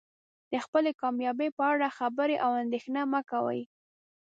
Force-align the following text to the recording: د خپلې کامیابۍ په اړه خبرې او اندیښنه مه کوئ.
د 0.51 0.53
خپلې 0.65 0.91
کامیابۍ 1.01 1.49
په 1.57 1.63
اړه 1.71 1.95
خبرې 1.97 2.35
او 2.45 2.51
اندیښنه 2.63 3.01
مه 3.11 3.21
کوئ. 3.31 3.61